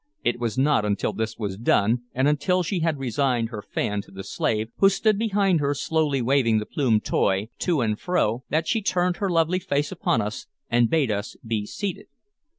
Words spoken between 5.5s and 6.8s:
her slowly waving the